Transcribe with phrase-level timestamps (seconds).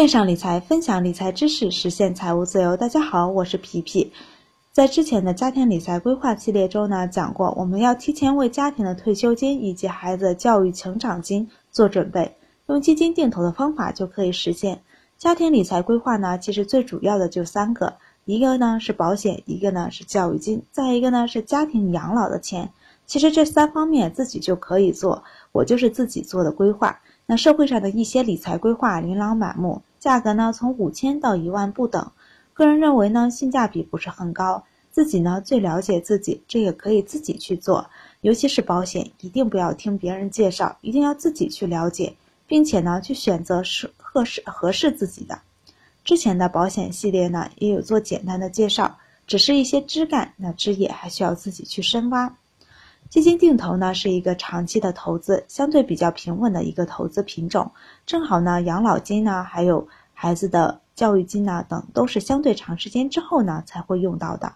[0.00, 2.74] 线上理财，分享理财知识，实现财务自由。
[2.74, 4.10] 大家好，我是皮皮。
[4.72, 12.34] 在之前的家庭理财规划系列中呢，讲过我们要提前为家庭的退休金以及孩子的教育成长金做准备，
[12.68, 14.80] 用基金定投的方法就可以实现。
[15.18, 17.92] 家庭理财规划呢，其实最主要的就三个，
[18.24, 22.70] 一个呢是保险，一个呢是教育金，再一个呢是家庭养老的钱。
[23.04, 25.22] 其实这三方面自己就可以做，
[25.52, 26.98] 我就是自己做的规划。
[27.26, 32.10] 那社会上的一些理财规划琳琅满目，价格呢从五千到一万不等。
[32.54, 37.88] 个人认为呢性价比不是很高，自己呢最了解自己，这也可以自己去做。
[38.22, 45.40] 尤其是保险，一定不要听别人介绍，一定要自己去了解，并且呢去选择适合适合适自己的。
[46.02, 52.34] 之前的保险系列呢也有做简单的介绍，只是一些枝干，那枝叶还需要自己去深挖。
[53.10, 57.72] 基金定投呢是一个长期的投资，相对比较平稳的一个投资品种。
[58.06, 64.54] 正好呢，养老金呢，还有孩子的教育金呢等，都是相对长时间之后呢才会用到的。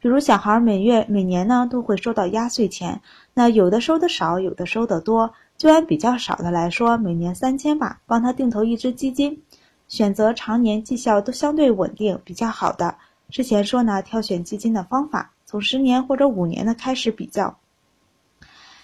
[0.00, 3.00] 比如小孩每月每年呢都会收到压岁钱，
[3.32, 5.32] 那有的收的少，有的收的多。
[5.56, 9.42] 就按比较少的来说，每年三千吧，帮他定投一只基金，
[9.88, 12.94] 选择常年绩效都相对稳定、比较好的。
[13.30, 17.56] 之前说呢，挑选基金的方法，从十年或者五年的开始比较。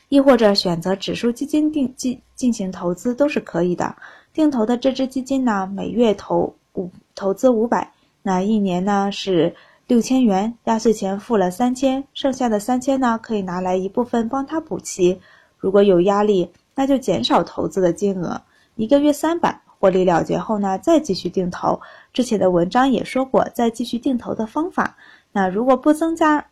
[0.08, 3.96] 亦或者选择指数基金定进进行投资都是可以的。
[4.32, 9.54] 定投的这支基金呢，每月投五投资五百，那一年呢是
[9.86, 15.20] 六千元，压岁钱付了三千，剩下的三千呢可以拿来一部分帮他补齐。
[15.58, 18.42] 如果有压力，那就减少投资的金额，
[18.74, 21.80] 一个月三百，获利了结后呢再继续定投。
[22.12, 24.96] 之前的文章也说过再继续定投的方法。
[25.32, 26.44] 那如果不增加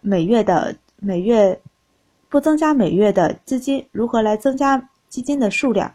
[0.00, 1.60] 每月的每月。
[2.36, 5.94] 不增加每月的资金，如何来增加基金的数量？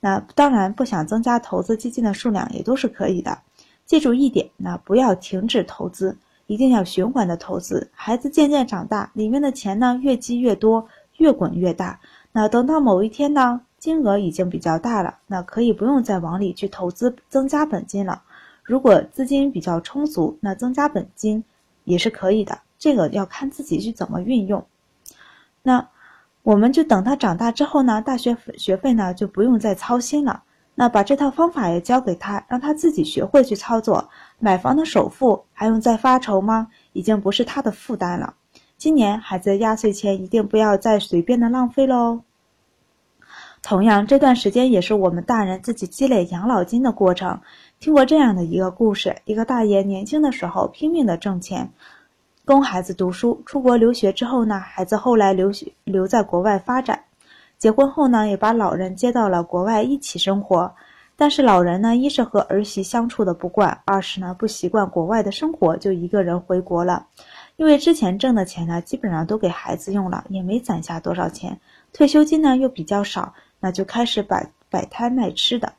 [0.00, 3.40] 那当然不想增加投资基金的数量也都是可以的。
[3.84, 7.90] 记住一点，那不要停止投资，一定要循环的投资。
[7.92, 10.88] 孩子渐渐长大，里面的钱呢越积越多，
[11.18, 12.00] 越滚越大。
[12.32, 18.22] 那等到某一天呢，金额已经比较大了，那可以不用再往里去投资增加本金了。
[18.62, 21.44] 如果资金比较充足，那增加本金
[21.84, 22.60] 也是可以的。
[22.78, 24.64] 这个要看自己去怎么运用。
[25.62, 25.88] 那
[26.42, 30.42] 我们就等他长大之后呢，大学学费呢就不用再操心了。
[30.74, 34.08] 那把这套方法也教给他，让他自己学会去操作。
[34.38, 36.68] 买房的首付还用再发愁吗？
[36.94, 38.34] 已经不是他的负担了。
[38.78, 42.22] 今年孩子的压岁钱一定不要再随便的浪费喽。
[43.62, 47.42] 同样，这段时间也是我们大人自己积累养老金的过程。
[47.78, 51.72] 听过这样的一个故事：一个大爷年轻的时候拼命的挣钱。
[52.44, 57.04] 供孩子读书，出国留学之后呢，孩子后来留学留在国外发展，
[57.56, 60.74] 结婚后呢，也把老人接到了国外一起生活。
[61.14, 67.06] 但是老人呢，一是和儿媳相处的不惯，二是呢不习惯国外的生活，就一个人回国了。
[67.54, 71.60] 因为之前挣的钱呢，基本上都给孩子用了，也没攒下多少钱，
[71.92, 75.72] 退休金呢又比较少，那就开始摆摆摊卖吃的。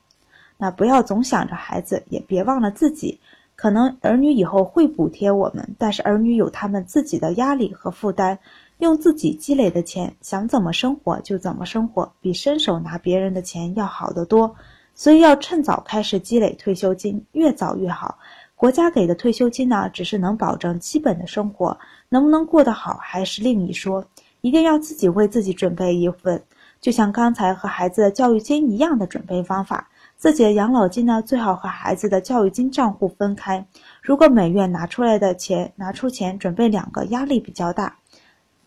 [0.57, 3.19] 那不要总想着孩子，也别忘了自己。
[3.63, 8.38] 可能儿女以后会补贴我们，但是儿女有他们自己的压力和负担，
[8.79, 14.53] 用自己积累的钱想怎么生活就怎么生活，比伸手拿别人的钱要好得多。
[14.94, 18.18] 所以要趁早开始积累退休金，越早越好。
[18.57, 21.78] 国家给的退休金呢，只是能保证基本的生活，
[22.09, 24.03] 能不能过得好还是另一说。
[24.41, 26.44] 一定要自己为自己准备一份，
[26.81, 29.88] 就像刚才和孩子的教育金一样的准备方法。
[30.23, 33.67] 自己的养老金呢，最好和孩子的教育金账户分开。
[34.01, 37.97] 如果每月拿出来的钱拿出钱准备两个，压力比较大，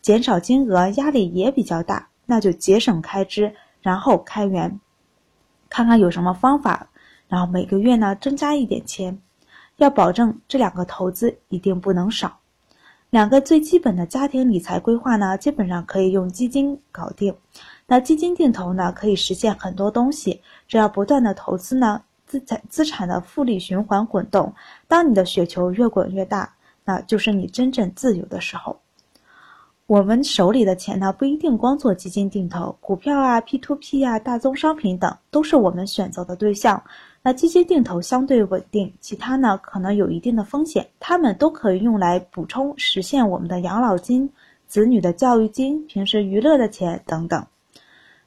[0.02, 4.78] 减少金额压力也比较大，那就节省开支，然后开源，
[5.70, 6.88] 看看有什么方法，
[7.26, 9.18] 然后每个月呢增加一点钱，
[9.76, 12.38] 要保证这两个投资一定不能少。
[13.16, 17.34] 两个最基本的家庭理财规划呢，基本上可以用基金搞定。
[17.86, 20.42] 那基金定投呢，可以实现很多东西。
[20.68, 24.52] 只要不断的投资呢，资产资产的复利循环滚动。
[24.86, 26.54] 当你的雪球越滚越大，
[26.84, 28.78] 那就是你真正自由的时候。
[29.86, 36.82] 我们手里的钱呢，不一定光做基金定投，股票啊、P to P 啊、大宗商品等都是我们选择的对象。
[37.26, 44.30] 那基金定投相对稳定，其他呢可能有一定的风险，它们都可以用来补充实现我们的养老金、
[44.68, 47.44] 子女的教育金、平时娱乐的钱等等。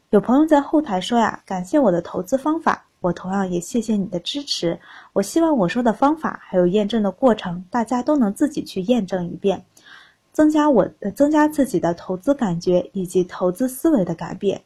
[0.09, 4.77] 有朋友在后台说呀，感谢我的投资方法，我同样也谢谢你的支持。
[5.13, 9.63] 我希望我说的方法还有验证的过程，大家都能自己去验证一遍，
[10.33, 10.85] 增加我
[11.15, 14.61] 增加自己的投资感觉以及投资思维的改变。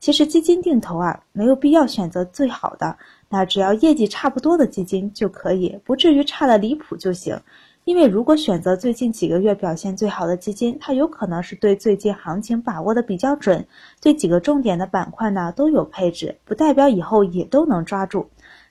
[0.00, 2.96] 其实基金定投啊，没有必要选择最好的，
[3.28, 7.40] 那只要业绩差不多的基金就可以，不至于差的离谱就行。
[7.84, 13.66] 因为如果选择最近几个月表现最好的基金，它有可能是对最近行情把握的比较准，
[14.02, 18.28] 对几个重点的板块呢都有配置，不代表以后也都能抓住。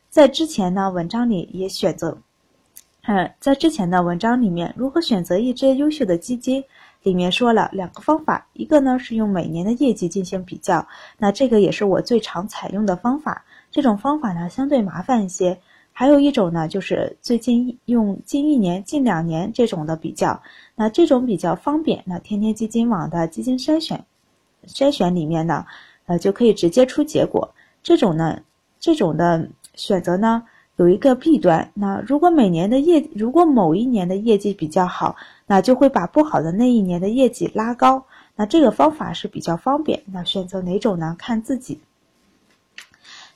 [0.09, 2.17] 在之前呢文章里也选择，
[3.07, 6.63] 嗯，在之前的文章里面，如何选择一只优秀的基金？
[7.07, 10.85] 里面说了两个方法，一个呢是用每年的业绩进行比较，
[11.17, 13.45] 那这个也是我最常采用的方法。
[13.71, 15.57] 这种方法呢相对麻烦一些。
[15.93, 20.41] 还有一种呢就是最近用近一年、近两年这种的比较，
[20.75, 22.03] 那这种比较方便。
[22.05, 24.03] 那天天基金网的基金筛选
[24.67, 25.65] 筛选里面呢，
[26.07, 27.49] 呃就可以直接出结果。
[27.81, 28.37] 这种呢，
[28.81, 30.43] 这种的选择呢
[30.75, 35.15] 有一个弊端，那如果每年的业如果某一年的业绩比较好。
[35.47, 38.05] 那就会把不好的那一年的业绩拉高。
[38.35, 40.03] 那这个方法是比较方便。
[40.05, 41.15] 那选择哪种呢？
[41.17, 41.79] 看自己。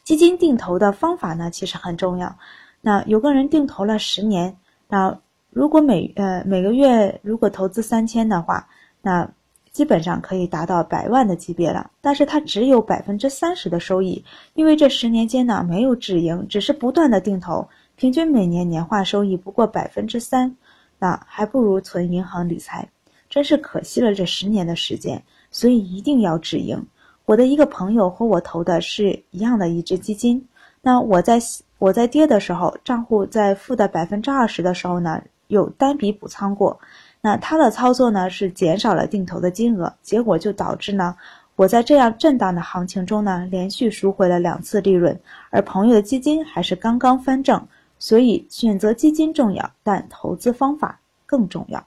[0.04, 2.38] 基金定投的方法呢，其实很重要。
[2.82, 5.20] 那有个人定投了十年，那
[5.50, 8.68] 如果每呃每个月如果投资三千的话，
[9.02, 9.32] 那
[9.72, 11.92] 基本上可以达到百万的级别了。
[12.02, 20.58] 但是他只有百分之三十的收益，因为这十年间呢没有止盈，只是不断的定投，平均每年年化收益不过百分之三。
[21.02, 22.88] 那还不如存银行理财，
[23.28, 25.20] 真是可惜了这十年的时间。
[25.50, 26.86] 所以一定要止盈。
[27.26, 30.48] 我的一个朋友和我投的是一样的一只基金，
[30.80, 31.40] 那我在
[31.80, 36.80] 我在跌的时候，账户在负的百分之二十的时候呢，有单笔补仓过。
[37.20, 41.16] 那他的操作呢是减少了定投的金额，结果就导致呢，
[41.56, 45.20] 我在这样震荡的行情中呢，连续赎回了两次利润，
[45.50, 47.68] 而朋友的基金还是刚刚翻正。
[48.02, 51.86] 所以选择基金重要，但投资方法更重要。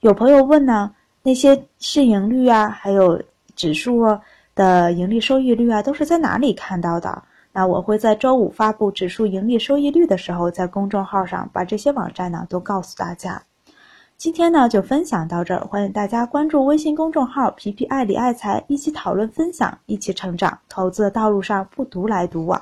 [0.00, 3.20] 有朋友问呢，那些市盈率啊，还有
[3.56, 4.04] 指数
[4.54, 7.22] 的盈利收益率啊，都是在哪里看到的？
[7.50, 13.42] 那我会在周五发布指数盈利收益率的时候，在公众号上把这些网站呢都告诉大家。
[14.18, 20.58] 今天呢就分享到这儿，欢迎大家关注微信公众号“皮皮爱理爱财”，一起讨论分享，一起成长。
[20.68, 22.60] 投资的道路上不独来独往。